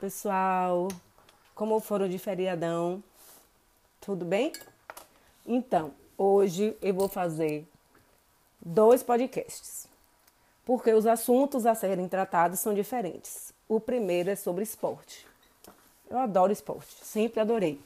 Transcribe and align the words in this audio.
pessoal. 0.00 0.88
Como 1.54 1.78
foram 1.78 2.08
de 2.08 2.18
feriadão? 2.18 3.02
Tudo 4.00 4.24
bem? 4.24 4.52
Então, 5.46 5.92
hoje 6.16 6.74
eu 6.80 6.94
vou 6.94 7.06
fazer 7.06 7.68
dois 8.60 9.02
podcasts, 9.02 9.86
porque 10.64 10.92
os 10.92 11.06
assuntos 11.06 11.66
a 11.66 11.74
serem 11.74 12.08
tratados 12.08 12.60
são 12.60 12.72
diferentes. 12.72 13.52
O 13.68 13.78
primeiro 13.78 14.30
é 14.30 14.36
sobre 14.36 14.64
esporte. 14.64 15.26
Eu 16.08 16.18
adoro 16.18 16.50
esporte, 16.50 17.04
sempre 17.04 17.38
adorei. 17.38 17.78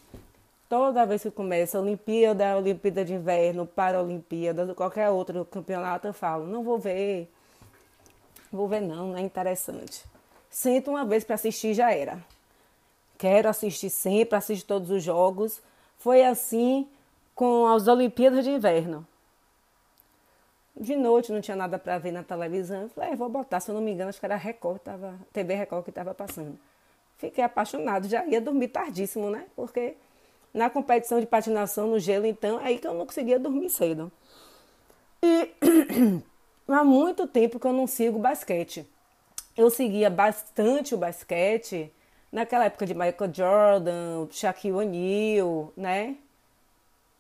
Toda 0.68 1.04
vez 1.04 1.22
que 1.22 1.30
começa 1.30 1.76
a 1.76 1.80
Olimpíada, 1.80 2.56
Olimpíada 2.56 3.04
de 3.04 3.12
Inverno, 3.12 3.66
Paralimpíada, 3.66 4.72
qualquer 4.74 5.10
outro 5.10 5.44
campeonato, 5.44 6.06
eu 6.06 6.14
falo, 6.14 6.46
não 6.46 6.62
vou 6.62 6.78
ver, 6.78 7.30
vou 8.50 8.66
ver 8.68 8.80
não, 8.80 9.08
não 9.08 9.16
é 9.16 9.20
interessante. 9.20 10.13
Sento 10.54 10.92
uma 10.92 11.04
vez 11.04 11.24
para 11.24 11.34
assistir 11.34 11.74
já 11.74 11.92
era. 11.92 12.16
Quero 13.18 13.48
assistir 13.48 13.90
sempre, 13.90 14.38
assisto 14.38 14.68
todos 14.68 14.88
os 14.88 15.02
jogos. 15.02 15.60
Foi 15.98 16.24
assim 16.24 16.86
com 17.34 17.66
as 17.66 17.88
Olimpíadas 17.88 18.44
de 18.44 18.52
Inverno. 18.52 19.04
De 20.76 20.94
noite 20.94 21.32
não 21.32 21.40
tinha 21.40 21.56
nada 21.56 21.76
para 21.76 21.98
ver 21.98 22.12
na 22.12 22.22
televisão. 22.22 22.88
Falei, 22.90 23.10
é, 23.10 23.16
vou 23.16 23.28
botar, 23.28 23.58
se 23.58 23.68
eu 23.68 23.74
não 23.74 23.82
me 23.82 23.90
engano, 23.90 24.10
acho 24.10 24.20
que 24.20 24.26
era 24.26 24.36
Record, 24.36 24.78
tava, 24.78 25.18
TV 25.32 25.56
Record 25.56 25.82
que 25.82 25.90
estava 25.90 26.14
passando. 26.14 26.56
Fiquei 27.18 27.42
apaixonado, 27.42 28.06
já 28.06 28.24
ia 28.24 28.40
dormir 28.40 28.68
tardíssimo, 28.68 29.30
né? 29.30 29.46
Porque 29.56 29.96
na 30.54 30.70
competição 30.70 31.18
de 31.18 31.26
patinação 31.26 31.88
no 31.88 31.98
gelo, 31.98 32.26
então, 32.26 32.60
é 32.60 32.66
aí 32.66 32.78
que 32.78 32.86
eu 32.86 32.94
não 32.94 33.06
conseguia 33.06 33.40
dormir 33.40 33.70
cedo. 33.70 34.10
E 35.20 35.50
há 36.68 36.84
muito 36.84 37.26
tempo 37.26 37.58
que 37.58 37.66
eu 37.66 37.72
não 37.72 37.88
sigo 37.88 38.20
basquete 38.20 38.86
eu 39.56 39.70
seguia 39.70 40.10
bastante 40.10 40.94
o 40.94 40.98
basquete 40.98 41.92
naquela 42.30 42.64
época 42.64 42.84
de 42.86 42.94
Michael 42.94 43.32
Jordan, 43.32 44.26
Shaquille 44.30 44.74
O'Neal, 44.74 45.72
né? 45.76 46.16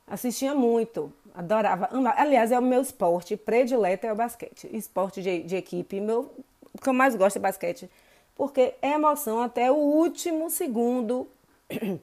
Assistia 0.06 0.54
muito, 0.54 1.12
adorava, 1.34 1.88
amava. 1.90 2.20
Aliás, 2.20 2.52
é 2.52 2.58
o 2.58 2.62
meu 2.62 2.82
esporte 2.82 3.36
predileto 3.36 4.06
é 4.06 4.12
o 4.12 4.16
basquete, 4.16 4.68
esporte 4.72 5.22
de, 5.22 5.42
de 5.44 5.56
equipe. 5.56 6.00
Meu, 6.00 6.30
o 6.74 6.78
que 6.78 6.88
eu 6.88 6.92
mais 6.92 7.14
gosto 7.14 7.36
é 7.36 7.40
basquete, 7.40 7.88
porque 8.34 8.74
é 8.82 8.92
emoção 8.92 9.40
até 9.40 9.70
o 9.70 9.76
último 9.76 10.50
segundo 10.50 11.28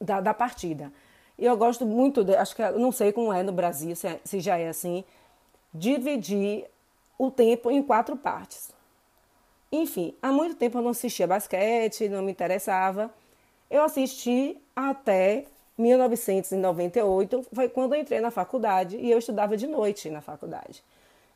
da, 0.00 0.20
da 0.20 0.34
partida. 0.34 0.92
E 1.38 1.44
eu 1.46 1.56
gosto 1.56 1.86
muito, 1.86 2.22
de, 2.24 2.36
acho 2.36 2.54
que 2.54 2.62
não 2.72 2.92
sei 2.92 3.12
como 3.12 3.32
é 3.32 3.42
no 3.42 3.52
Brasil, 3.52 3.94
se, 3.96 4.06
é, 4.06 4.20
se 4.24 4.40
já 4.40 4.58
é 4.58 4.68
assim, 4.68 5.04
dividir 5.72 6.66
o 7.16 7.30
tempo 7.30 7.70
em 7.70 7.82
quatro 7.82 8.16
partes. 8.16 8.73
Enfim, 9.76 10.14
há 10.22 10.30
muito 10.30 10.54
tempo 10.54 10.78
eu 10.78 10.82
não 10.82 10.90
assistia 10.90 11.26
basquete, 11.26 12.08
não 12.08 12.22
me 12.22 12.30
interessava. 12.30 13.12
Eu 13.68 13.82
assisti 13.82 14.56
até 14.74 15.46
1998, 15.76 17.44
foi 17.52 17.68
quando 17.68 17.92
eu 17.92 18.00
entrei 18.00 18.20
na 18.20 18.30
faculdade 18.30 18.96
e 18.96 19.10
eu 19.10 19.18
estudava 19.18 19.56
de 19.56 19.66
noite 19.66 20.08
na 20.08 20.20
faculdade. 20.20 20.80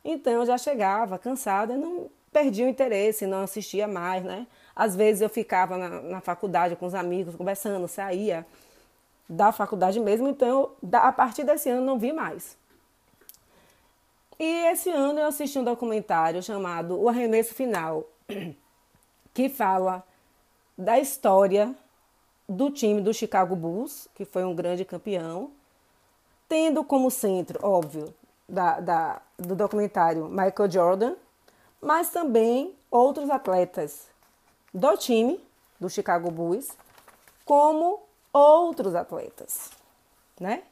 Então 0.05 0.31
eu 0.31 0.45
já 0.45 0.57
chegava 0.57 1.19
cansada, 1.19 1.75
não 1.75 2.09
perdia 2.31 2.65
o 2.65 2.69
interesse, 2.69 3.27
não 3.27 3.41
assistia 3.41 3.89
mais, 3.89 4.23
né? 4.23 4.47
Às 4.73 4.95
vezes 4.95 5.21
eu 5.21 5.29
ficava 5.29 5.77
na, 5.77 5.89
na 6.01 6.21
faculdade 6.21 6.77
com 6.77 6.85
os 6.85 6.95
amigos, 6.95 7.35
conversando, 7.35 7.89
saía 7.89 8.45
da 9.27 9.51
faculdade 9.51 9.99
mesmo, 9.99 10.29
então 10.29 10.71
a 10.93 11.11
partir 11.11 11.43
desse 11.43 11.69
ano 11.69 11.85
não 11.85 11.99
vi 11.99 12.13
mais. 12.13 12.57
E 14.39 14.71
esse 14.71 14.89
ano 14.89 15.19
eu 15.19 15.27
assisti 15.27 15.59
um 15.59 15.63
documentário 15.65 16.41
chamado 16.41 16.97
O 16.97 17.09
Arremesso 17.09 17.53
Final, 17.53 18.07
que 19.33 19.49
fala 19.49 20.03
da 20.77 20.99
história 20.99 21.75
do 22.47 22.71
time 22.71 23.01
do 23.01 23.13
Chicago 23.13 23.55
Bulls, 23.55 24.07
que 24.15 24.25
foi 24.25 24.43
um 24.43 24.55
grande 24.55 24.83
campeão, 24.83 25.51
tendo 26.47 26.83
como 26.83 27.11
centro, 27.11 27.59
óbvio, 27.61 28.13
da, 28.47 28.79
da, 28.79 29.21
do 29.37 29.55
documentário 29.55 30.27
Michael 30.27 30.71
Jordan, 30.71 31.15
mas 31.79 32.09
também 32.09 32.75
outros 32.89 33.29
atletas 33.29 34.07
do 34.73 34.97
time 34.97 35.39
do 35.79 35.89
Chicago 35.89 36.31
Bulls, 36.31 36.69
como 37.45 38.01
outros 38.33 38.95
atletas, 38.95 39.69
né? 40.39 40.63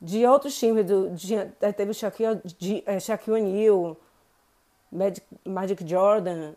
De 0.00 0.24
outros 0.26 0.58
times, 0.58 0.86
do, 0.86 1.10
de, 1.10 1.36
teve 1.76 1.92
Shaquille, 1.92 2.40
é, 2.86 2.98
Shaquille 2.98 3.38
O'Neal, 3.38 3.96
Magic, 4.90 5.26
Magic 5.44 5.88
Jordan, 5.88 6.54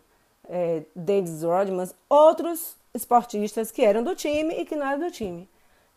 é, 0.48 0.82
Dennis 0.94 1.42
Rodman, 1.42 1.88
outros 2.08 2.76
esportistas 2.92 3.70
que 3.70 3.82
eram 3.84 4.02
do 4.02 4.14
time 4.14 4.54
e 4.54 4.64
que 4.64 4.76
não 4.76 4.86
eram 4.86 5.06
do 5.06 5.10
time. 5.10 5.48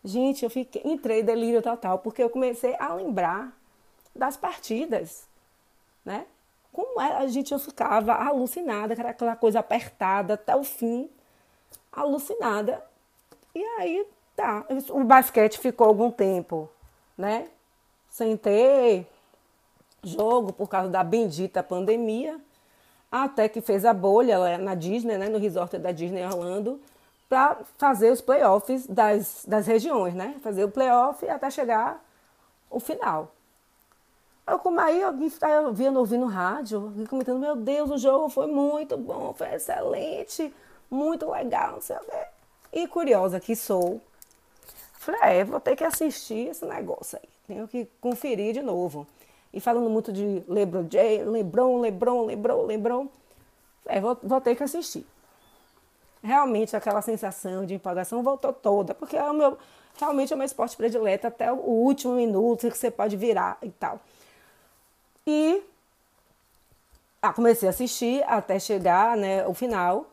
Gente, 0.04 0.44
eu 0.44 0.50
fiquei, 0.50 0.82
entrei 0.84 1.22
delírio 1.22 1.60
total, 1.60 1.98
porque 1.98 2.22
eu 2.22 2.30
comecei 2.30 2.74
a 2.78 2.94
lembrar 2.94 3.52
das 4.14 4.36
partidas, 4.36 5.26
né? 6.04 6.26
Como 6.72 7.00
era, 7.00 7.18
a 7.18 7.26
gente 7.26 7.52
eu 7.52 7.58
ficava 7.58 8.14
alucinada, 8.14 8.94
era 8.94 9.10
aquela 9.10 9.34
coisa 9.34 9.58
apertada 9.58 10.34
até 10.34 10.54
o 10.54 10.62
fim, 10.62 11.10
alucinada. 11.92 12.82
E 13.54 13.62
aí, 13.80 14.06
tá, 14.36 14.64
o 14.90 15.02
basquete 15.02 15.58
ficou 15.58 15.86
algum 15.86 16.10
tempo, 16.10 16.68
né? 17.16 17.48
Sem 18.08 18.36
ter 18.36 19.06
jogo 20.08 20.52
por 20.52 20.68
causa 20.68 20.88
da 20.88 21.04
bendita 21.04 21.62
pandemia, 21.62 22.40
até 23.10 23.48
que 23.48 23.60
fez 23.60 23.84
a 23.84 23.94
bolha 23.94 24.58
na 24.58 24.74
Disney, 24.74 25.16
né, 25.16 25.28
no 25.28 25.38
resort 25.38 25.78
da 25.78 25.92
Disney 25.92 26.24
Orlando, 26.24 26.80
para 27.28 27.58
fazer 27.76 28.10
os 28.10 28.20
playoffs 28.20 28.86
das, 28.86 29.44
das 29.46 29.66
regiões, 29.66 30.14
né? 30.14 30.36
Fazer 30.42 30.64
o 30.64 30.70
playoff 30.70 31.28
até 31.28 31.50
chegar 31.50 32.02
o 32.70 32.80
final. 32.80 33.32
Eu, 34.46 34.58
como 34.58 34.80
aí 34.80 34.98
eu 34.98 35.12
via 35.74 35.92
ouvindo 35.92 36.24
rádio, 36.24 36.92
comentando, 37.08 37.38
meu 37.38 37.54
Deus, 37.54 37.90
o 37.90 37.98
jogo 37.98 38.30
foi 38.30 38.46
muito 38.46 38.96
bom, 38.96 39.34
foi 39.34 39.54
excelente, 39.54 40.52
muito 40.90 41.30
legal, 41.30 41.72
não 41.72 41.80
sei 41.82 41.96
o 41.96 42.00
quê. 42.00 42.26
E 42.72 42.88
curiosa 42.88 43.38
que 43.40 43.54
sou, 43.54 44.00
falei, 44.94 45.20
é, 45.40 45.44
vou 45.44 45.60
ter 45.60 45.76
que 45.76 45.84
assistir 45.84 46.48
esse 46.48 46.64
negócio 46.64 47.18
aí. 47.22 47.28
Tenho 47.46 47.68
que 47.68 47.86
conferir 48.00 48.54
de 48.54 48.62
novo 48.62 49.06
e 49.52 49.60
falando 49.60 49.88
muito 49.88 50.12
de 50.12 50.42
LeBron 50.46 50.86
James, 50.90 51.26
LeBron, 51.26 51.80
LeBron, 51.80 52.26
LeBron, 52.26 52.66
LeBron, 52.66 53.08
é, 53.86 54.00
vou, 54.00 54.16
vou 54.22 54.40
ter 54.40 54.54
que 54.54 54.62
assistir. 54.62 55.06
Realmente 56.22 56.76
aquela 56.76 57.00
sensação 57.00 57.64
de 57.64 57.74
empolgação 57.74 58.22
voltou 58.22 58.52
toda, 58.52 58.94
porque 58.94 59.16
é 59.16 59.22
o 59.22 59.32
meu, 59.32 59.56
realmente 59.98 60.32
é 60.32 60.36
o 60.36 60.38
meu 60.38 60.46
esporte 60.46 60.76
predileto 60.76 61.26
até 61.26 61.50
o 61.52 61.56
último 61.56 62.14
minuto 62.14 62.68
que 62.70 62.76
você 62.76 62.90
pode 62.90 63.16
virar 63.16 63.56
e 63.62 63.70
tal. 63.70 64.00
E 65.26 65.62
ah, 67.22 67.32
comecei 67.32 67.68
a 67.68 67.70
assistir 67.70 68.22
até 68.26 68.58
chegar 68.58 69.16
né, 69.16 69.46
o 69.46 69.54
final. 69.54 70.06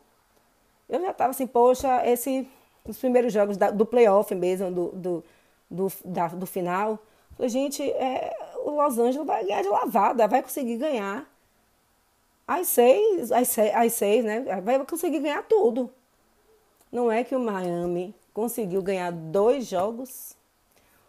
Eu 0.88 1.00
já 1.00 1.10
estava 1.10 1.30
assim, 1.30 1.46
poxa, 1.46 2.06
esse, 2.06 2.48
os 2.84 2.98
primeiros 2.98 3.32
jogos 3.32 3.56
da, 3.56 3.70
do 3.70 3.84
playoff 3.84 4.34
mesmo, 4.34 4.70
do, 4.70 4.88
do, 4.92 5.24
do, 5.70 5.92
da, 6.04 6.28
do 6.28 6.46
final. 6.46 6.98
Falei, 7.36 7.48
gente, 7.48 7.82
é, 7.82 8.36
Los 8.70 8.98
Angeles 8.98 9.26
vai 9.26 9.44
ganhar 9.44 9.62
de 9.62 9.68
lavada, 9.68 10.26
vai 10.26 10.42
conseguir 10.42 10.76
ganhar. 10.76 11.24
As 12.46 12.68
seis, 12.68 13.32
as 13.32 13.48
seis, 13.48 13.74
as 13.74 13.92
seis, 13.92 14.24
né? 14.24 14.60
Vai 14.62 14.84
conseguir 14.84 15.20
ganhar 15.20 15.42
tudo. 15.44 15.90
Não 16.90 17.10
é 17.10 17.24
que 17.24 17.34
o 17.34 17.40
Miami 17.40 18.14
conseguiu 18.32 18.82
ganhar 18.82 19.10
dois 19.10 19.66
jogos. 19.66 20.36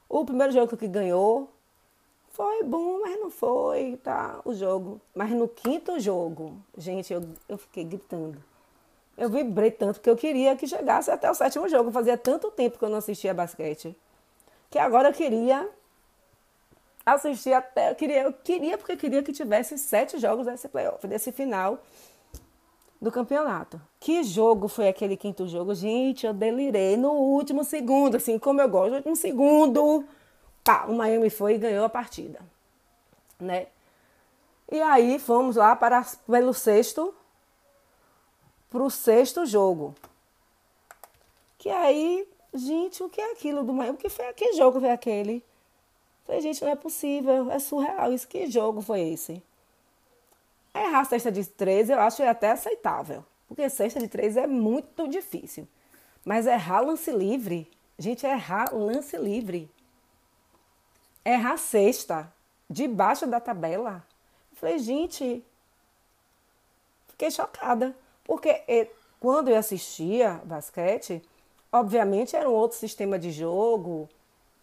O 0.10 0.26
primeiro 0.26 0.54
jogo 0.54 0.76
que 0.76 0.88
ganhou 0.88 1.50
foi 2.32 2.64
bom, 2.64 3.02
mas 3.02 3.20
não 3.20 3.30
foi, 3.30 4.00
tá? 4.04 4.40
O 4.46 4.54
jogo. 4.54 5.02
Mas 5.14 5.32
no 5.32 5.48
quinto 5.48 6.00
jogo, 6.00 6.58
gente, 6.78 7.12
eu, 7.12 7.22
eu 7.50 7.58
fiquei 7.58 7.84
gritando. 7.84 8.42
Eu 9.18 9.30
vibrei 9.30 9.72
tanto 9.72 10.00
que 10.00 10.10
eu 10.10 10.16
queria 10.16 10.56
que 10.56 10.68
chegasse 10.68 11.10
até 11.10 11.30
o 11.30 11.34
sétimo 11.34 11.68
jogo. 11.68 11.92
Fazia 11.92 12.18
tanto 12.18 12.52
tempo 12.52 12.78
que 12.78 12.86
eu 12.86 12.90
não 12.90 13.00
assistia 13.00 13.34
basquete. 13.34 13.96
Que 14.70 14.78
agora 14.78 15.10
eu 15.10 15.14
queria 15.14 15.68
assisti 17.14 17.54
até. 17.54 17.92
Eu 17.92 17.96
queria, 17.96 18.22
eu 18.24 18.34
queria 18.34 18.78
porque 18.78 18.98
queria 18.98 19.24
que 19.24 19.32
tivesse 19.32 19.78
sete 19.78 20.18
jogos 20.18 20.46
desse 20.46 20.68
playoff, 20.68 21.08
desse 21.08 21.32
final 21.32 21.80
do 23.02 23.12
campeonato. 23.12 23.82
Que 24.00 24.24
jogo 24.24 24.68
foi 24.68 24.88
aquele 24.90 25.16
quinto 25.16 25.48
jogo? 25.48 25.74
Gente, 25.74 26.26
eu 26.26 26.34
delirei 26.34 26.98
no 26.98 27.12
último 27.12 27.64
segundo, 27.64 28.18
assim, 28.18 28.38
como 28.38 28.62
eu 28.62 28.68
gosto, 28.68 28.92
no 28.92 28.98
último 28.98 29.16
segundo. 29.16 30.06
Pá, 30.64 30.86
o 30.86 30.94
Miami 30.94 31.30
foi 31.30 31.56
e 31.56 31.58
ganhou 31.58 31.86
a 31.86 31.90
partida, 31.90 32.40
né? 33.40 33.68
E 34.70 34.82
aí 34.82 35.18
fomos 35.18 35.56
lá 35.56 35.76
para 35.78 36.06
pelo 36.30 36.54
sexto, 36.54 37.16
para 38.70 38.84
o 38.84 38.90
sexto 38.90 39.46
jogo. 39.46 39.96
Que 41.58 41.70
aí, 41.70 42.28
gente, 42.54 43.02
o 43.02 43.08
que 43.08 43.22
é 43.22 43.32
aquilo 43.32 43.64
do 43.64 43.72
Miami? 43.72 43.96
O 43.96 43.98
que 43.98 44.10
foi 44.10 44.28
aquele 44.28 44.54
jogo? 44.58 44.82
Foi 44.82 44.90
aquele? 44.90 45.42
Falei, 46.28 46.42
gente, 46.42 46.62
não 46.62 46.70
é 46.70 46.76
possível, 46.76 47.50
é 47.50 47.58
surreal. 47.58 48.12
Isso 48.12 48.28
que 48.28 48.52
jogo 48.52 48.82
foi 48.82 49.00
esse? 49.00 49.42
Errar 50.76 51.00
a 51.00 51.06
cesta 51.06 51.32
de 51.32 51.46
13 51.46 51.94
eu 51.94 52.00
acho 52.02 52.22
até 52.22 52.52
aceitável. 52.52 53.24
Porque 53.48 53.70
cesta 53.70 53.98
de 53.98 54.10
três 54.10 54.36
é 54.36 54.46
muito 54.46 55.08
difícil. 55.08 55.66
Mas 56.26 56.46
errar 56.46 56.82
lance 56.82 57.10
livre, 57.10 57.72
gente, 57.98 58.26
errar 58.26 58.76
lance 58.76 59.16
livre. 59.16 59.72
Errar 61.24 61.56
cesta, 61.58 62.32
debaixo 62.70 63.26
da 63.26 63.40
tabela. 63.40 64.06
Falei, 64.52 64.80
gente, 64.80 65.42
fiquei 67.08 67.32
chocada. 67.32 67.96
Porque 68.26 68.90
quando 69.22 69.48
eu 69.48 69.56
assistia 69.56 70.42
basquete, 70.44 71.22
obviamente 71.72 72.36
era 72.36 72.50
um 72.50 72.54
outro 72.54 72.78
sistema 72.78 73.18
de 73.18 73.32
jogo, 73.32 74.10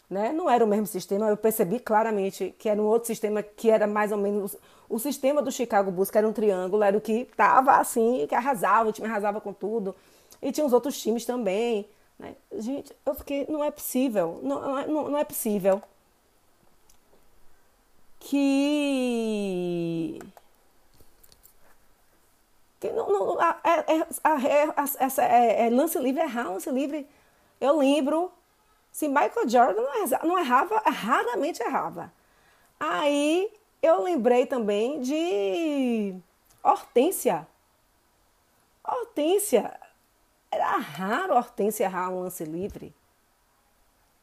né? 0.08 0.32
Não 0.32 0.48
era 0.48 0.64
o 0.64 0.68
mesmo 0.68 0.86
sistema, 0.86 1.28
eu 1.28 1.36
percebi 1.36 1.80
claramente 1.80 2.54
que 2.58 2.68
era 2.68 2.80
um 2.80 2.84
outro 2.84 3.06
sistema 3.06 3.42
que 3.42 3.70
era 3.70 3.86
mais 3.86 4.12
ou 4.12 4.18
menos 4.18 4.56
o 4.88 4.98
sistema 4.98 5.42
do 5.42 5.50
Chicago 5.50 5.90
Bulls, 5.90 6.10
que 6.10 6.18
era 6.18 6.28
um 6.28 6.32
triângulo, 6.32 6.82
era 6.82 6.96
o 6.96 7.00
que 7.00 7.12
estava 7.22 7.76
assim, 7.76 8.26
que 8.28 8.34
arrasava, 8.34 8.90
o 8.90 8.92
time 8.92 9.08
arrasava 9.08 9.40
com 9.40 9.52
tudo. 9.52 9.94
E 10.42 10.52
tinha 10.52 10.66
os 10.66 10.72
outros 10.72 11.00
times 11.00 11.24
também. 11.24 11.88
Né? 12.18 12.34
Gente, 12.58 12.94
eu 13.04 13.14
fiquei, 13.14 13.46
não 13.48 13.64
é 13.64 13.70
possível, 13.70 14.40
não, 14.42 14.60
não, 14.60 14.78
é, 14.78 14.86
não, 14.86 15.18
é 15.18 15.24
possível 15.24 15.82
que 18.20 20.18
que 22.80 22.90
não, 22.90 23.10
não 23.10 23.42
é, 23.42 23.56
é, 23.64 23.98
é, 25.18 25.66
é, 25.66 25.70
lance 25.70 25.98
livre, 25.98 26.22
errar 26.22 26.50
lance 26.50 26.70
livre. 26.70 27.06
Eu 27.60 27.78
lembro 27.78 28.30
se 28.94 29.08
Michael 29.08 29.48
Jordan 29.48 29.82
não 30.22 30.38
errava, 30.38 30.80
raramente 30.86 31.60
errava. 31.60 32.12
Aí 32.78 33.52
eu 33.82 34.00
lembrei 34.04 34.46
também 34.46 35.00
de 35.00 36.14
Hortência. 36.62 37.44
Hortência. 38.84 39.76
Era 40.48 40.76
raro 40.76 41.34
Hortência 41.34 41.82
errar 41.82 42.10
um 42.10 42.20
lance 42.20 42.44
livre. 42.44 42.94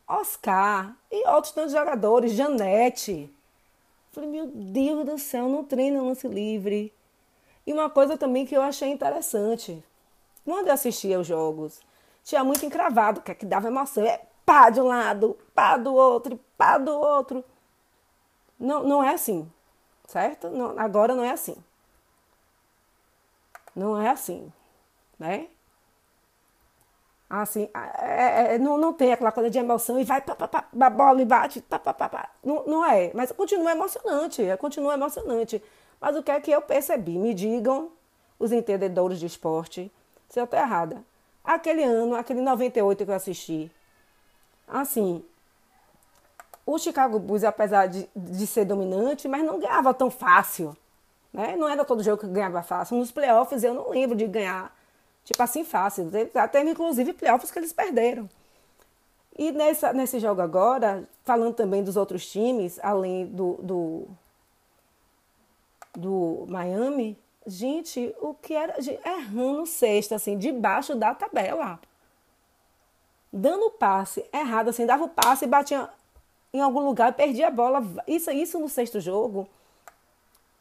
Oscar 0.08 0.96
e 1.12 1.28
outros 1.28 1.52
tantos 1.52 1.74
jogadores, 1.74 2.32
Janete. 2.32 3.30
Falei, 4.14 4.30
meu 4.30 4.48
Deus 4.48 5.06
do 5.06 5.18
céu, 5.18 5.50
não 5.50 5.66
treina 5.66 6.02
lance 6.02 6.30
livre. 6.30 6.94
E 7.68 7.74
uma 7.74 7.90
coisa 7.90 8.18
também 8.18 8.46
que 8.46 8.56
eu 8.56 8.62
achei 8.62 8.88
interessante. 8.88 9.84
Quando 10.46 10.68
eu 10.68 10.74
assistia 10.74 11.20
os 11.20 11.28
jogos, 11.28 11.82
tinha 12.24 12.42
muito 12.42 12.66
encravado, 12.66 13.20
que, 13.20 13.32
é 13.32 13.36
que 13.36 13.46
dava 13.46 13.68
emoção. 13.68 14.06
É 14.06 14.31
pá 14.46 14.70
de 14.70 14.80
um 14.82 14.88
lado, 14.88 15.38
pá 15.54 15.78
do 15.78 15.94
outro, 15.94 16.40
pá 16.58 16.78
do 16.78 16.92
outro. 16.92 17.44
Não, 18.60 18.84
não 18.84 19.04
é 19.04 19.14
assim, 19.14 19.52
certo? 20.08 20.50
Não, 20.50 20.78
agora 20.80 21.16
não 21.16 21.24
é 21.24 21.32
assim. 21.32 21.56
Não 23.76 24.00
é 24.00 24.10
assim, 24.10 24.52
né? 25.18 25.48
Assim, 27.30 27.70
é, 27.74 28.56
é, 28.56 28.58
não, 28.60 28.78
não 28.78 28.92
tem 28.92 29.14
aquela 29.14 29.32
coisa 29.32 29.50
de 29.50 29.58
emoção 29.58 29.98
e 29.98 30.04
vai, 30.04 30.20
pá, 30.22 30.36
pá, 30.36 30.48
pá, 30.50 30.68
a 30.82 30.90
bola 30.90 31.22
e 31.22 31.26
bate, 31.26 31.62
pá, 31.62 31.80
pá, 31.80 31.94
pá, 31.94 32.10
pá. 32.10 32.30
Não, 32.44 32.66
não 32.66 32.86
é, 32.86 33.12
mas 33.14 33.32
continua 33.32 33.72
emocionante, 33.72 34.44
é, 34.44 34.58
continua 34.58 34.96
emocionante. 34.96 35.64
Mas 36.02 36.16
o 36.18 36.22
que 36.24 36.30
é 36.32 36.42
que 36.42 36.52
eu 36.52 36.62
percebi? 36.62 37.18
Me 37.18 37.34
digam, 37.34 37.90
os 38.38 38.52
entendedores 38.52 39.18
de 39.20 39.28
esporte, 39.28 39.90
se 40.28 40.40
eu 40.42 40.44
estou 40.44 40.60
errada. 40.60 41.04
Aquele 41.44 41.84
ano, 41.84 42.16
aquele 42.16 42.42
98 42.42 43.06
que 43.06 43.12
eu 43.12 43.16
assisti, 43.16 43.72
assim, 44.72 45.24
o 46.66 46.78
Chicago 46.80 47.20
Bulls, 47.20 47.44
apesar 47.44 47.88
de, 47.88 48.10
de 48.16 48.48
ser 48.48 48.66
dominante, 48.66 49.28
mas 49.28 49.44
não 49.44 49.60
ganhava 49.60 49.94
tão 49.94 50.10
fácil. 50.10 50.76
Né? 51.34 51.56
Não 51.58 51.68
era 51.68 51.84
todo 51.84 52.04
jogo 52.04 52.22
que 52.22 52.28
ganhava 52.28 52.64
fácil. 52.64 52.98
Nos 52.98 53.12
playoffs 53.12 53.64
eu 53.64 53.74
não 53.74 53.90
lembro 53.90 54.16
de 54.16 54.26
ganhar, 54.26 54.76
tipo 55.26 55.42
assim, 55.44 55.64
fácil. 55.64 56.10
Até 56.36 56.62
inclusive 56.62 57.14
playoffs 57.14 57.52
que 57.52 57.60
eles 57.60 57.74
perderam. 57.74 58.30
E 59.38 59.52
nessa, 59.52 59.94
nesse 59.94 60.20
jogo 60.20 60.42
agora, 60.42 61.08
falando 61.24 61.54
também 61.54 61.84
dos 61.84 61.98
outros 61.98 62.30
times, 62.30 62.80
além 62.84 63.26
do, 63.28 63.54
do, 63.62 64.08
do 65.94 66.46
Miami, 66.48 67.18
gente, 67.48 68.14
o 68.20 68.34
que 68.34 68.54
era. 68.54 68.76
Errando 69.06 69.66
sexta, 69.66 70.16
assim, 70.16 70.38
debaixo 70.38 70.96
da 70.96 71.14
tabela 71.16 71.80
dando 73.32 73.68
o 73.68 73.72
passe 73.72 74.26
errado, 74.34 74.70
assim, 74.70 74.86
dava 74.86 75.06
o 75.06 75.10
passe 75.10 75.46
e 75.46 75.48
batia 75.48 75.90
em 76.54 76.60
algum 76.60 76.82
lugar 76.82 77.14
perdia 77.14 77.48
a 77.48 77.52
bola. 77.52 77.82
Isso, 78.08 78.30
isso 78.32 78.60
no 78.60 78.68
sexto 78.68 79.00
jogo 79.00 79.48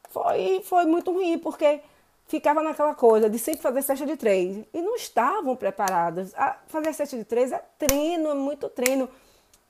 foi, 0.09 0.61
foi 0.63 0.85
muito 0.87 1.13
ruim, 1.13 1.39
porque 1.39 1.81
ficava 2.27 2.63
naquela 2.63 2.95
coisa 2.95 3.29
de 3.29 3.39
sempre 3.39 3.61
fazer 3.61 3.83
cesta 3.83 4.07
de 4.07 4.17
três. 4.17 4.65
E 4.73 4.81
não 4.81 4.95
estavam 4.95 5.57
preparados. 5.57 6.35
A 6.35 6.59
fazer 6.69 6.93
cesta 6.93 7.17
de 7.17 7.25
três 7.25 7.53
é 7.53 7.63
treino, 7.79 8.31
é 8.31 8.35
muito 8.35 8.69
treino. 8.69 9.09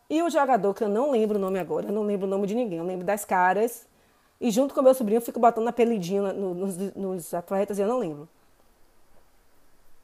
E 0.08 0.22
o 0.22 0.28
jogador, 0.28 0.74
que 0.74 0.84
eu 0.84 0.88
não 0.88 1.10
lembro 1.10 1.38
o 1.38 1.40
nome 1.40 1.58
agora, 1.58 1.86
eu 1.86 1.92
não 1.92 2.02
lembro 2.02 2.26
o 2.26 2.30
nome 2.30 2.46
de 2.46 2.54
ninguém, 2.54 2.78
eu 2.78 2.84
lembro 2.84 3.06
das 3.06 3.24
caras. 3.24 3.86
E 4.40 4.50
junto 4.50 4.74
com 4.74 4.82
meu 4.82 4.94
sobrinho, 4.94 5.18
eu 5.18 5.22
fico 5.22 5.38
botando 5.38 5.68
apelidinho 5.68 6.32
nos, 6.32 6.76
nos 6.94 7.34
atletas 7.34 7.78
e 7.78 7.82
eu 7.82 7.88
não 7.88 7.98
lembro. 7.98 8.28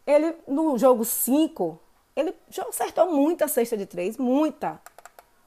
Ele, 0.07 0.35
no 0.47 0.79
jogo 0.79 1.05
5, 1.05 1.79
ele 2.17 2.35
já 2.49 2.63
acertou 2.65 3.13
muita 3.13 3.47
cesta 3.47 3.77
de 3.77 3.85
três, 3.85 4.17
muita. 4.17 4.81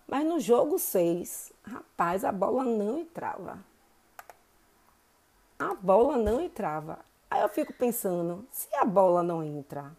Mas 0.08 0.26
no 0.26 0.40
jogo 0.40 0.78
6, 0.78 1.52
rapaz, 1.64 2.24
a 2.24 2.32
bola 2.32 2.64
não 2.64 3.00
entrava. 3.00 3.60
A 5.58 5.74
bola 5.74 6.18
não 6.18 6.40
entrava. 6.40 7.00
Aí 7.30 7.42
eu 7.42 7.50
fico 7.50 7.74
pensando, 7.74 8.48
se 8.52 8.68
a 8.76 8.86
bola 8.86 9.22
não 9.22 9.44
entra, 9.44 9.92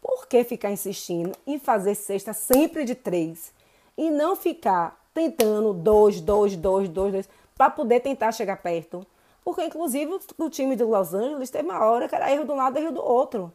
por 0.00 0.26
que 0.26 0.42
ficar 0.44 0.70
insistindo 0.70 1.32
em 1.46 1.58
fazer 1.58 1.94
cesta 1.94 2.32
sempre 2.32 2.84
de 2.84 2.94
três? 2.94 3.52
E 3.96 4.10
não 4.10 4.34
ficar 4.34 5.00
tentando 5.14 5.72
dois, 5.72 6.20
dois, 6.20 6.56
dois, 6.56 6.88
dois, 6.88 7.12
dois, 7.12 7.28
para 7.56 7.70
poder 7.70 8.00
tentar 8.00 8.32
chegar 8.32 8.56
perto? 8.56 9.06
Porque, 9.44 9.64
inclusive, 9.64 10.18
o 10.38 10.50
time 10.50 10.76
de 10.76 10.84
Los 10.84 11.14
Angeles 11.14 11.50
teve 11.50 11.68
uma 11.68 11.84
hora 11.84 12.08
que 12.08 12.14
era 12.14 12.30
erro 12.30 12.44
de 12.44 12.52
um 12.52 12.56
lado 12.56 12.78
e 12.78 12.82
erro 12.82 12.92
do 12.92 13.02
outro. 13.02 13.52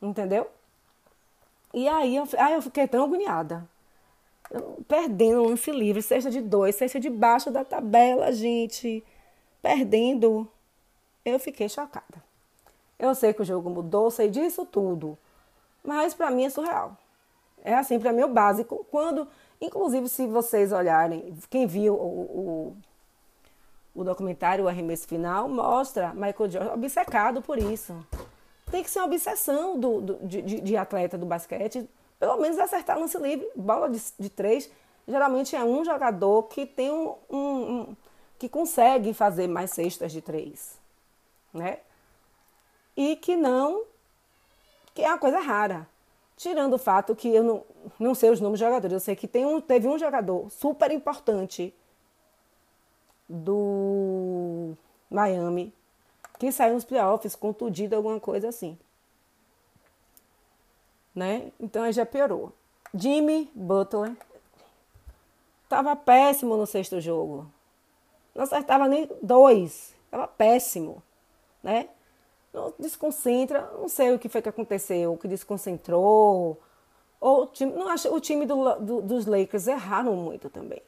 Entendeu? 0.00 0.48
E 1.74 1.88
aí 1.88 2.14
eu, 2.14 2.26
aí 2.38 2.54
eu 2.54 2.62
fiquei 2.62 2.86
tão 2.86 3.04
agoniada. 3.04 3.68
Perdendo 4.86 5.42
o 5.42 5.48
lance 5.48 5.72
livre, 5.72 6.00
cesta 6.00 6.30
de 6.30 6.40
dois, 6.40 6.76
cesta 6.76 7.00
debaixo 7.00 7.50
da 7.50 7.64
tabela, 7.64 8.30
gente. 8.30 9.04
Perdendo. 9.60 10.48
Eu 11.24 11.40
fiquei 11.40 11.68
chocada. 11.68 12.22
Eu 12.96 13.12
sei 13.14 13.32
que 13.32 13.42
o 13.42 13.44
jogo 13.44 13.68
mudou, 13.68 14.08
sei 14.08 14.30
disso 14.30 14.64
tudo. 14.64 15.18
Mas 15.82 16.14
para 16.14 16.30
mim 16.30 16.44
é 16.44 16.50
surreal. 16.50 16.96
É 17.64 17.74
assim, 17.74 17.98
para 17.98 18.12
mim 18.12 18.20
é 18.20 18.26
o 18.26 18.32
básico. 18.32 18.86
Quando, 18.88 19.26
inclusive, 19.60 20.08
se 20.08 20.28
vocês 20.28 20.70
olharem, 20.70 21.36
quem 21.50 21.66
viu 21.66 21.94
o, 21.94 22.76
o, 23.94 24.00
o 24.00 24.04
documentário 24.04 24.64
O 24.64 24.68
Arremesso 24.68 25.08
Final, 25.08 25.48
mostra 25.48 26.14
Michael 26.14 26.50
Jordan 26.50 26.72
obcecado 26.74 27.42
por 27.42 27.58
isso 27.58 27.96
tem 28.74 28.82
que 28.82 28.90
ser 28.90 28.98
uma 28.98 29.06
obsessão 29.06 29.78
do, 29.78 30.00
do 30.00 30.26
de, 30.26 30.42
de, 30.42 30.76
atleta 30.76 31.16
do 31.16 31.24
basquete, 31.24 31.88
pelo 32.18 32.36
menos 32.38 32.58
acertar 32.58 32.98
lance 32.98 33.16
livre, 33.18 33.48
bola 33.54 33.88
de, 33.88 34.02
de 34.18 34.28
três. 34.28 34.68
Geralmente 35.06 35.54
é 35.54 35.62
um 35.62 35.84
jogador 35.84 36.42
que 36.48 36.66
tem 36.66 36.90
um, 36.90 37.14
um, 37.30 37.38
um, 37.38 37.96
que 38.36 38.48
consegue 38.48 39.14
fazer 39.14 39.46
mais 39.46 39.70
cestas 39.70 40.10
de 40.10 40.20
três, 40.20 40.76
né? 41.52 41.78
E 42.96 43.14
que 43.14 43.36
não, 43.36 43.84
que 44.92 45.02
é 45.02 45.08
uma 45.08 45.18
coisa 45.18 45.38
rara. 45.38 45.86
Tirando 46.36 46.72
o 46.72 46.78
fato 46.78 47.14
que 47.14 47.28
eu 47.28 47.44
não, 47.44 47.64
não 47.96 48.12
sei 48.12 48.30
os 48.30 48.40
nomes 48.40 48.58
de 48.58 48.64
jogadores, 48.64 48.92
eu 48.92 48.98
sei 48.98 49.14
que 49.14 49.28
tem 49.28 49.46
um, 49.46 49.60
teve 49.60 49.86
um 49.86 49.96
jogador 49.96 50.50
super 50.50 50.90
importante 50.90 51.72
do 53.28 54.72
Miami 55.08 55.72
que 56.44 56.52
saiu 56.52 56.74
nos 56.74 56.84
playoffs 56.84 57.34
contundido, 57.34 57.96
alguma 57.96 58.20
coisa 58.20 58.48
assim. 58.48 58.78
Né? 61.14 61.50
Então 61.58 61.90
já 61.90 62.04
piorou. 62.04 62.52
Jimmy 62.92 63.50
Butler 63.54 64.14
estava 65.62 65.96
péssimo 65.96 66.56
no 66.56 66.66
sexto 66.66 67.00
jogo. 67.00 67.46
Não 68.34 68.44
acertava 68.44 68.86
nem 68.86 69.08
dois. 69.22 69.94
Estava 70.04 70.28
péssimo. 70.28 71.02
Né? 71.62 71.88
Não 72.52 72.74
desconcentra. 72.78 73.70
Não 73.78 73.88
sei 73.88 74.12
o 74.12 74.18
que 74.18 74.28
foi 74.28 74.42
que 74.42 74.48
aconteceu, 74.50 75.14
o 75.14 75.16
que 75.16 75.26
desconcentrou. 75.26 76.60
Ou 77.20 77.42
o 77.44 77.46
time, 77.46 77.72
não 77.72 77.88
acho, 77.88 78.14
o 78.14 78.20
time 78.20 78.44
do, 78.44 78.74
do, 78.80 79.00
dos 79.00 79.24
Lakers 79.24 79.66
erraram 79.66 80.14
muito 80.14 80.50
também. 80.50 80.82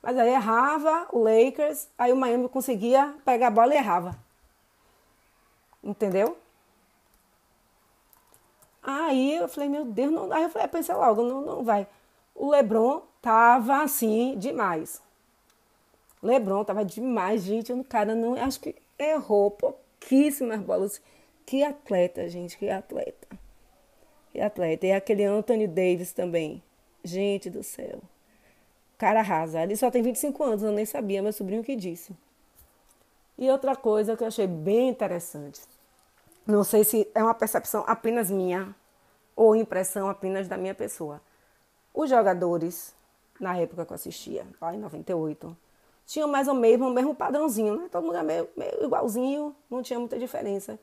Mas 0.00 0.16
aí 0.16 0.30
errava 0.30 1.08
o 1.12 1.18
Lakers, 1.18 1.88
aí 1.98 2.12
o 2.12 2.16
Miami 2.16 2.48
conseguia 2.48 3.14
pegar 3.22 3.48
a 3.48 3.50
bola 3.50 3.74
e 3.74 3.76
errava. 3.76 4.25
Entendeu? 5.86 6.36
Aí 8.82 9.36
eu 9.36 9.48
falei, 9.48 9.68
meu 9.68 9.84
Deus, 9.84 10.12
não 10.12 10.32
Aí 10.32 10.42
eu 10.42 10.50
falei, 10.50 10.66
pensei 10.66 10.94
logo, 10.94 11.22
não, 11.22 11.42
não 11.42 11.64
vai. 11.64 11.86
O 12.34 12.50
Lebron 12.50 13.02
tava 13.22 13.82
assim 13.82 14.36
demais. 14.36 15.00
Lebron 16.20 16.64
tava 16.64 16.84
demais, 16.84 17.44
gente. 17.44 17.72
O 17.72 17.84
cara 17.84 18.16
não, 18.16 18.34
acho 18.34 18.58
que 18.58 18.74
errou 18.98 19.52
pouquíssimas 19.52 20.60
bolas. 20.60 21.00
que 21.46 21.62
atleta, 21.62 22.28
gente, 22.28 22.58
que 22.58 22.68
atleta. 22.68 23.28
Que 24.32 24.40
atleta. 24.40 24.86
E 24.86 24.92
aquele 24.92 25.24
Anthony 25.24 25.68
Davis 25.68 26.12
também. 26.12 26.60
Gente 27.04 27.48
do 27.48 27.62
céu. 27.62 28.00
Cara 28.98 29.20
arrasa. 29.20 29.62
Ele 29.62 29.76
só 29.76 29.88
tem 29.88 30.02
25 30.02 30.42
anos, 30.42 30.62
eu 30.64 30.72
nem 30.72 30.84
sabia, 30.84 31.22
meu 31.22 31.32
sobrinho 31.32 31.62
que 31.62 31.76
disse. 31.76 32.12
E 33.38 33.48
outra 33.50 33.76
coisa 33.76 34.16
que 34.16 34.24
eu 34.24 34.26
achei 34.26 34.48
bem 34.48 34.88
interessante. 34.88 35.60
Não 36.46 36.62
sei 36.62 36.84
se 36.84 37.10
é 37.12 37.22
uma 37.22 37.34
percepção 37.34 37.82
apenas 37.88 38.30
minha 38.30 38.72
ou 39.34 39.56
impressão 39.56 40.08
apenas 40.08 40.46
da 40.46 40.56
minha 40.56 40.74
pessoa. 40.74 41.20
Os 41.92 42.08
jogadores, 42.08 42.94
na 43.40 43.56
época 43.56 43.84
que 43.84 43.92
eu 43.92 43.96
assistia, 43.96 44.46
lá 44.60 44.72
em 44.72 44.78
98, 44.78 45.56
tinham 46.06 46.28
mais 46.28 46.46
ou 46.46 46.54
menos 46.54 46.86
o 46.86 46.92
mesmo 46.92 47.14
padrãozinho, 47.16 47.76
né? 47.76 47.88
Todo 47.90 48.04
mundo 48.04 48.18
é 48.18 48.22
meio, 48.22 48.48
meio 48.56 48.84
igualzinho, 48.84 49.56
não 49.68 49.82
tinha 49.82 49.98
muita 49.98 50.18
diferença. 50.18 50.78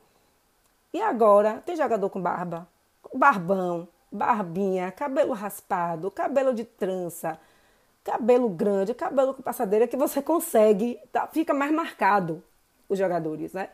E 0.92 1.00
agora, 1.00 1.62
tem 1.64 1.74
jogador 1.74 2.10
com 2.10 2.20
barba, 2.20 2.68
barbão, 3.14 3.88
barbinha, 4.12 4.92
cabelo 4.92 5.32
raspado, 5.32 6.10
cabelo 6.10 6.52
de 6.52 6.64
trança, 6.64 7.40
cabelo 8.04 8.50
grande, 8.50 8.92
cabelo 8.92 9.32
com 9.32 9.42
passadeira, 9.42 9.88
que 9.88 9.96
você 9.96 10.20
consegue, 10.20 11.00
tá, 11.10 11.26
fica 11.26 11.54
mais 11.54 11.72
marcado 11.72 12.42
os 12.86 12.98
jogadores, 12.98 13.54
né? 13.54 13.70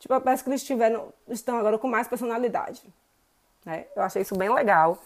Tipo, 0.00 0.18
parece 0.20 0.42
que 0.42 0.48
eles 0.50 0.64
tiveram, 0.64 1.12
estão 1.28 1.58
agora 1.58 1.78
com 1.78 1.86
mais 1.86 2.08
personalidade. 2.08 2.82
Né? 3.64 3.84
Eu 3.94 4.02
achei 4.02 4.22
isso 4.22 4.34
bem 4.34 4.52
legal. 4.52 4.98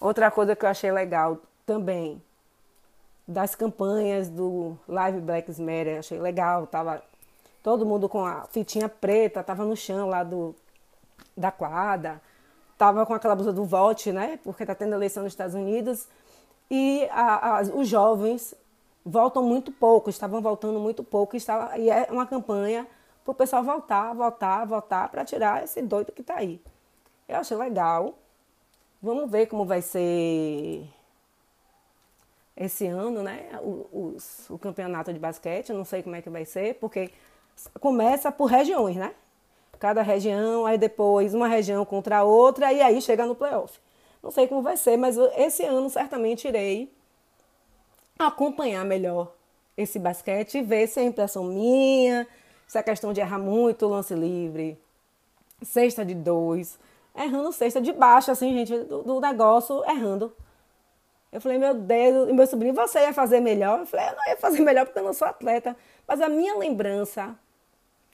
Outra 0.00 0.30
coisa 0.30 0.56
que 0.56 0.64
eu 0.64 0.68
achei 0.68 0.90
legal 0.90 1.38
também, 1.66 2.20
das 3.26 3.54
campanhas 3.54 4.30
do 4.30 4.76
Live 4.88 5.20
Black 5.20 5.50
Matter, 5.60 5.98
achei 5.98 6.18
legal, 6.18 6.66
tava 6.66 7.02
todo 7.62 7.84
mundo 7.84 8.08
com 8.08 8.24
a 8.24 8.46
fitinha 8.46 8.88
preta, 8.88 9.44
tava 9.44 9.66
no 9.66 9.76
chão 9.76 10.08
lá 10.08 10.24
do, 10.24 10.54
da 11.36 11.50
quadra, 11.50 12.18
tava 12.78 13.04
com 13.04 13.12
aquela 13.12 13.36
blusa 13.36 13.52
do 13.52 13.66
vote, 13.66 14.10
né? 14.12 14.38
Porque 14.42 14.64
tá 14.64 14.74
tendo 14.74 14.94
eleição 14.94 15.24
nos 15.24 15.32
Estados 15.32 15.54
Unidos 15.54 16.08
e 16.70 17.06
a, 17.10 17.58
a, 17.58 17.60
os 17.60 17.86
jovens 17.86 18.54
voltam 19.04 19.42
muito 19.42 19.70
pouco, 19.70 20.08
estavam 20.08 20.40
voltando 20.40 20.80
muito 20.80 21.04
pouco 21.04 21.36
estava, 21.36 21.76
e 21.76 21.90
é 21.90 22.08
uma 22.10 22.26
campanha 22.26 22.86
para 23.28 23.32
o 23.32 23.36
pessoal 23.36 23.62
voltar, 23.62 24.14
voltar, 24.14 24.64
voltar 24.64 25.06
para 25.10 25.22
tirar 25.22 25.62
esse 25.62 25.82
doido 25.82 26.12
que 26.12 26.22
está 26.22 26.36
aí. 26.36 26.58
Eu 27.28 27.36
achei 27.36 27.58
legal. 27.58 28.14
Vamos 29.02 29.30
ver 29.30 29.44
como 29.46 29.66
vai 29.66 29.82
ser 29.82 30.88
esse 32.56 32.86
ano, 32.86 33.22
né? 33.22 33.50
O, 33.60 34.16
o 34.48 34.58
campeonato 34.58 35.12
de 35.12 35.18
basquete. 35.18 35.68
Eu 35.68 35.76
não 35.76 35.84
sei 35.84 36.02
como 36.02 36.16
é 36.16 36.22
que 36.22 36.30
vai 36.30 36.46
ser, 36.46 36.76
porque 36.76 37.10
começa 37.78 38.32
por 38.32 38.46
regiões, 38.46 38.96
né? 38.96 39.12
Cada 39.78 40.00
região, 40.00 40.64
aí 40.64 40.78
depois 40.78 41.34
uma 41.34 41.48
região 41.48 41.84
contra 41.84 42.20
a 42.20 42.24
outra, 42.24 42.72
e 42.72 42.80
aí 42.80 42.98
chega 43.02 43.26
no 43.26 43.34
playoff. 43.34 43.78
Não 44.22 44.30
sei 44.30 44.48
como 44.48 44.62
vai 44.62 44.78
ser, 44.78 44.96
mas 44.96 45.18
esse 45.36 45.64
ano 45.66 45.90
certamente 45.90 46.48
irei 46.48 46.90
acompanhar 48.18 48.86
melhor 48.86 49.34
esse 49.76 49.98
basquete 49.98 50.56
e 50.58 50.62
ver 50.62 50.86
se 50.86 50.98
é 50.98 51.04
impressão 51.04 51.44
minha, 51.44 52.26
se 52.68 52.78
é 52.78 52.82
questão 52.82 53.14
de 53.14 53.20
errar 53.20 53.38
muito 53.38 53.88
lance 53.88 54.14
livre, 54.14 54.78
cesta 55.62 56.04
de 56.04 56.14
dois, 56.14 56.78
errando 57.16 57.50
cesta 57.50 57.80
de 57.80 57.92
baixo, 57.92 58.30
assim, 58.30 58.52
gente, 58.52 58.84
do, 58.84 59.02
do 59.02 59.20
negócio, 59.20 59.82
errando. 59.90 60.32
Eu 61.32 61.40
falei, 61.40 61.58
meu 61.58 61.74
Deus, 61.74 62.28
e 62.28 62.32
meu 62.32 62.46
sobrinho, 62.46 62.74
você 62.74 63.00
ia 63.00 63.12
fazer 63.12 63.40
melhor? 63.40 63.80
Eu 63.80 63.86
falei, 63.86 64.08
eu 64.08 64.16
não 64.16 64.28
ia 64.28 64.36
fazer 64.36 64.60
melhor 64.60 64.84
porque 64.84 64.98
eu 64.98 65.04
não 65.04 65.14
sou 65.14 65.26
atleta. 65.26 65.74
Mas 66.06 66.20
a 66.20 66.28
minha 66.28 66.56
lembrança 66.56 67.34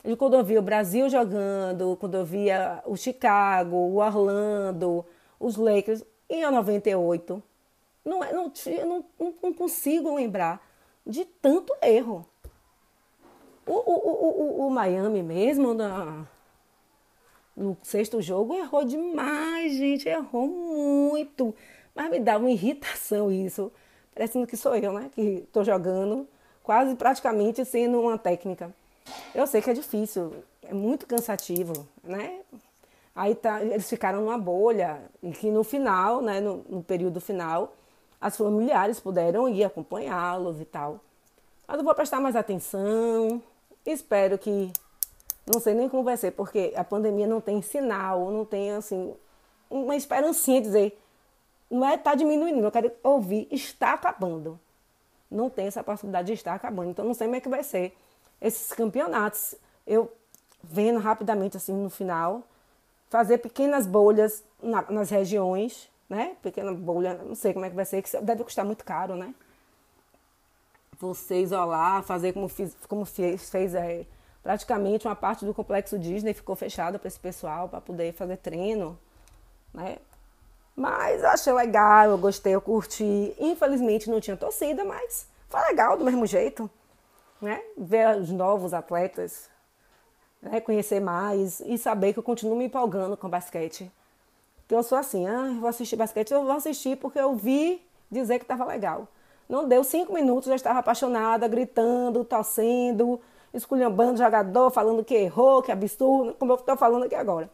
de 0.04 0.16
quando 0.16 0.34
eu 0.34 0.44
via 0.44 0.60
o 0.60 0.62
Brasil 0.62 1.08
jogando, 1.10 1.96
quando 1.98 2.16
eu 2.16 2.24
via 2.24 2.80
o 2.86 2.96
Chicago, 2.96 3.76
o 3.76 3.96
Orlando, 3.96 5.04
os 5.38 5.56
Lakers, 5.56 6.04
em 6.28 6.48
98, 6.48 7.42
não, 8.04 8.22
é, 8.22 8.32
não, 8.32 8.52
não, 8.86 9.04
não 9.42 9.52
consigo 9.52 10.14
lembrar 10.14 10.64
de 11.06 11.24
tanto 11.24 11.74
erro. 11.82 12.26
O, 13.66 13.72
o, 13.72 14.62
o, 14.62 14.66
o, 14.66 14.70
Miami 14.70 15.22
mesmo, 15.22 15.72
na, 15.72 16.26
no 17.56 17.76
sexto 17.82 18.20
jogo, 18.20 18.54
errou 18.54 18.84
demais, 18.84 19.74
gente. 19.74 20.08
Errou 20.08 20.46
muito. 20.46 21.54
Mas 21.94 22.10
me 22.10 22.20
dá 22.20 22.36
uma 22.36 22.50
irritação 22.50 23.30
isso. 23.30 23.72
Parecendo 24.14 24.46
que 24.46 24.56
sou 24.56 24.74
eu, 24.76 24.92
né? 24.92 25.10
Que 25.14 25.44
estou 25.46 25.64
jogando 25.64 26.28
quase 26.62 26.94
praticamente 26.96 27.64
sendo 27.64 28.00
uma 28.00 28.18
técnica. 28.18 28.74
Eu 29.34 29.46
sei 29.46 29.60
que 29.60 29.70
é 29.70 29.74
difícil, 29.74 30.32
é 30.62 30.72
muito 30.72 31.06
cansativo, 31.06 31.86
né? 32.02 32.40
Aí 33.14 33.34
tá, 33.34 33.62
eles 33.62 33.88
ficaram 33.88 34.20
numa 34.22 34.38
bolha 34.38 35.00
e 35.22 35.30
que 35.30 35.50
no 35.50 35.62
final, 35.62 36.20
né, 36.20 36.40
no, 36.40 36.64
no 36.68 36.82
período 36.82 37.20
final, 37.20 37.74
as 38.20 38.36
familiares 38.36 38.98
puderam 38.98 39.48
ir 39.48 39.62
acompanhá-los 39.62 40.60
e 40.60 40.64
tal. 40.64 41.00
Mas 41.68 41.78
eu 41.78 41.84
vou 41.84 41.94
prestar 41.94 42.20
mais 42.20 42.34
atenção. 42.34 43.42
Espero 43.84 44.38
que. 44.38 44.72
Não 45.46 45.60
sei 45.60 45.74
nem 45.74 45.88
como 45.88 46.02
vai 46.02 46.16
ser, 46.16 46.30
porque 46.30 46.72
a 46.74 46.82
pandemia 46.82 47.26
não 47.26 47.40
tem 47.40 47.60
sinal, 47.60 48.30
não 48.30 48.44
tem 48.44 48.72
assim. 48.72 49.14
Uma 49.70 49.96
esperancinha 49.96 50.60
de 50.60 50.66
dizer. 50.66 51.00
Não 51.70 51.86
é 51.86 51.96
tá 51.96 52.14
diminuindo, 52.14 52.64
eu 52.64 52.70
quero 52.70 52.92
ouvir, 53.02 53.48
está 53.50 53.94
acabando. 53.94 54.58
Não 55.30 55.50
tem 55.50 55.66
essa 55.66 55.82
possibilidade 55.82 56.28
de 56.28 56.34
estar 56.34 56.54
acabando. 56.54 56.90
Então 56.90 57.04
não 57.04 57.14
sei 57.14 57.26
como 57.26 57.36
é 57.36 57.40
que 57.40 57.48
vai 57.48 57.62
ser. 57.62 57.96
Esses 58.40 58.72
campeonatos, 58.72 59.54
eu 59.86 60.12
vendo 60.62 60.98
rapidamente 60.98 61.56
assim 61.56 61.72
no 61.72 61.90
final, 61.90 62.42
fazer 63.08 63.38
pequenas 63.38 63.86
bolhas 63.86 64.44
na, 64.62 64.82
nas 64.90 65.10
regiões 65.10 65.90
né? 66.08 66.36
Pequena 66.42 66.72
bolha, 66.72 67.14
não 67.14 67.34
sei 67.34 67.52
como 67.52 67.64
é 67.64 67.70
que 67.70 67.76
vai 67.76 67.84
ser, 67.84 68.02
que 68.02 68.16
deve 68.20 68.44
custar 68.44 68.64
muito 68.64 68.84
caro, 68.84 69.16
né? 69.16 69.34
Você 71.00 71.40
isolar, 71.40 72.02
fazer 72.02 72.32
como, 72.32 72.48
fiz, 72.48 72.76
como 72.88 73.04
fez, 73.04 73.50
fez 73.50 73.74
é, 73.74 74.06
praticamente 74.42 75.06
uma 75.06 75.16
parte 75.16 75.44
do 75.44 75.54
complexo 75.54 75.98
Disney 75.98 76.34
ficou 76.34 76.54
fechada 76.54 76.98
para 76.98 77.08
esse 77.08 77.18
pessoal, 77.18 77.68
para 77.68 77.80
poder 77.80 78.12
fazer 78.12 78.36
treino, 78.36 78.98
né? 79.72 79.98
Mas 80.76 81.22
achei 81.22 81.52
legal, 81.52 82.10
eu 82.10 82.18
gostei, 82.18 82.54
eu 82.54 82.60
curti. 82.60 83.34
Infelizmente 83.38 84.10
não 84.10 84.20
tinha 84.20 84.36
torcida, 84.36 84.84
mas 84.84 85.26
foi 85.48 85.60
legal 85.62 85.96
do 85.96 86.04
mesmo 86.04 86.26
jeito, 86.26 86.68
né? 87.40 87.62
Ver 87.76 88.16
os 88.18 88.30
novos 88.30 88.74
atletas, 88.74 89.48
né? 90.42 90.60
conhecer 90.60 91.00
mais 91.00 91.60
e 91.60 91.78
saber 91.78 92.12
que 92.12 92.18
eu 92.18 92.22
continuo 92.22 92.56
me 92.56 92.64
empolgando 92.64 93.16
com 93.16 93.28
basquete. 93.28 93.90
Que 94.66 94.74
eu 94.74 94.82
sou 94.82 94.98
assim, 94.98 95.26
ah, 95.26 95.56
vou 95.60 95.68
assistir 95.68 95.96
basquete, 95.96 96.32
eu 96.32 96.42
vou 96.42 96.52
assistir 96.52 96.96
porque 96.96 97.18
eu 97.18 97.34
vi 97.36 97.80
dizer 98.10 98.38
que 98.38 98.44
estava 98.44 98.64
legal. 98.64 99.08
Não 99.48 99.68
deu 99.68 99.84
cinco 99.84 100.12
minutos, 100.12 100.48
já 100.48 100.54
estava 100.54 100.78
apaixonada, 100.78 101.46
gritando, 101.46 102.24
torcendo, 102.24 103.20
esculhambando 103.52 104.14
o 104.14 104.16
jogador, 104.16 104.70
falando 104.70 105.04
que 105.04 105.14
errou, 105.14 105.62
que 105.62 105.70
absurdo, 105.70 106.34
como 106.34 106.52
eu 106.52 106.56
estou 106.56 106.76
falando 106.76 107.04
aqui 107.04 107.14
agora. 107.14 107.50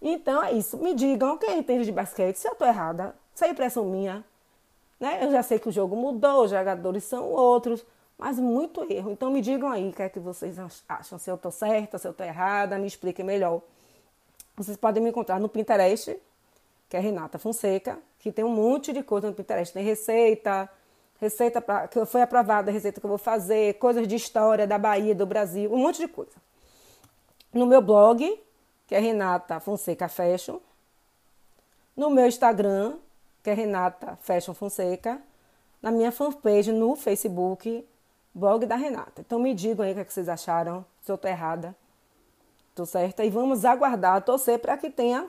Então 0.00 0.42
é 0.42 0.52
isso. 0.52 0.78
Me 0.78 0.94
digam 0.94 1.36
quem 1.36 1.58
entende 1.58 1.84
de 1.84 1.92
basquete, 1.92 2.36
se 2.36 2.48
eu 2.48 2.52
estou 2.52 2.66
errada, 2.66 3.14
se 3.34 3.44
é 3.44 3.48
impressão 3.48 3.84
minha. 3.84 4.24
Né? 4.98 5.24
Eu 5.24 5.30
já 5.30 5.42
sei 5.42 5.58
que 5.58 5.68
o 5.68 5.72
jogo 5.72 5.94
mudou, 5.94 6.44
os 6.44 6.50
jogadores 6.50 7.04
são 7.04 7.30
outros, 7.30 7.84
mas 8.18 8.38
muito 8.38 8.90
erro. 8.90 9.10
Então 9.12 9.30
me 9.30 9.40
digam 9.40 9.70
aí 9.70 9.88
o 9.88 9.92
que 9.92 10.02
é 10.02 10.08
que 10.08 10.18
vocês 10.18 10.56
acham, 10.88 11.18
se 11.18 11.30
eu 11.30 11.36
estou 11.36 11.50
certa, 11.50 11.98
se 11.98 12.06
eu 12.06 12.12
estou 12.12 12.26
errada, 12.26 12.78
me 12.78 12.86
expliquem 12.86 13.24
melhor. 13.24 13.62
Vocês 14.56 14.76
podem 14.76 15.02
me 15.02 15.10
encontrar 15.10 15.40
no 15.40 15.48
Pinterest, 15.48 16.18
que 16.88 16.96
é 16.96 17.00
Renata 17.00 17.38
Fonseca, 17.38 17.98
que 18.18 18.30
tem 18.30 18.44
um 18.44 18.50
monte 18.50 18.92
de 18.92 19.02
coisa 19.02 19.28
no 19.28 19.34
Pinterest. 19.34 19.72
Tem 19.72 19.82
receita, 19.82 20.68
receita 21.20 21.60
pra, 21.60 21.86
que 21.86 22.04
foi 22.06 22.22
aprovada, 22.22 22.70
a 22.70 22.74
receita 22.74 23.00
que 23.00 23.06
eu 23.06 23.08
vou 23.08 23.18
fazer, 23.18 23.74
coisas 23.74 24.08
de 24.08 24.16
história 24.16 24.66
da 24.66 24.78
Bahia, 24.78 25.14
do 25.14 25.26
Brasil, 25.26 25.72
um 25.72 25.78
monte 25.78 25.98
de 25.98 26.08
coisa. 26.08 26.32
No 27.52 27.66
meu 27.66 27.82
blog, 27.82 28.40
que 28.86 28.94
é 28.94 28.98
Renata 28.98 29.60
Fonseca 29.60 30.08
Fashion. 30.08 30.58
No 31.94 32.08
meu 32.08 32.26
Instagram, 32.26 32.96
que 33.42 33.50
é 33.50 33.54
Renata 33.54 34.18
Fashion 34.22 34.54
Fonseca. 34.54 35.20
Na 35.82 35.90
minha 35.90 36.10
fanpage 36.10 36.72
no 36.72 36.96
Facebook, 36.96 37.86
blog 38.34 38.64
da 38.64 38.76
Renata. 38.76 39.20
Então 39.20 39.38
me 39.38 39.52
digam 39.52 39.84
aí 39.84 39.92
o 39.92 39.94
que, 39.94 40.00
é 40.00 40.04
que 40.04 40.12
vocês 40.12 40.28
acharam, 40.28 40.84
se 41.02 41.10
eu 41.10 41.16
estou 41.16 41.30
errada. 41.30 41.76
Estou 42.70 42.86
certa? 42.86 43.24
E 43.24 43.30
vamos 43.30 43.64
aguardar, 43.64 44.22
torcer 44.22 44.58
para 44.58 44.76
que 44.76 44.88
tenha 44.88 45.28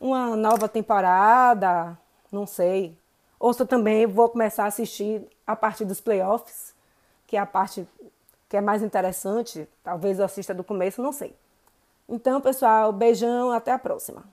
uma 0.00 0.34
nova 0.36 0.68
temporada, 0.68 1.96
não 2.32 2.46
sei. 2.46 2.97
Ou 3.38 3.52
se 3.52 3.62
eu 3.62 3.66
também 3.66 4.06
vou 4.06 4.28
começar 4.28 4.64
a 4.64 4.66
assistir 4.66 5.22
a 5.46 5.54
partir 5.54 5.84
dos 5.84 6.00
playoffs, 6.00 6.74
que 7.26 7.36
é 7.36 7.40
a 7.40 7.46
parte 7.46 7.86
que 8.48 8.56
é 8.56 8.60
mais 8.60 8.82
interessante. 8.82 9.68
Talvez 9.84 10.18
eu 10.18 10.24
assista 10.24 10.54
do 10.54 10.64
começo, 10.64 11.02
não 11.02 11.12
sei. 11.12 11.34
Então, 12.08 12.40
pessoal, 12.40 12.92
beijão, 12.92 13.50
até 13.50 13.70
a 13.70 13.78
próxima. 13.78 14.24